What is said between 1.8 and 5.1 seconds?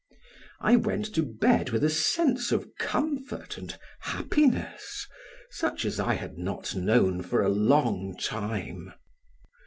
a sense of comfort and happiness,